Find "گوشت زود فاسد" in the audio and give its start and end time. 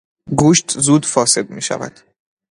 0.37-1.49